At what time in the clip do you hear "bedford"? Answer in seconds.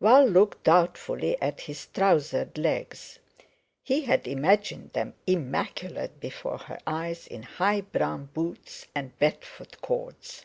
9.20-9.80